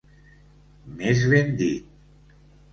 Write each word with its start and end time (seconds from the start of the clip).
Més 0.95 1.23
ben 1.35 1.55
dit. 1.63 1.95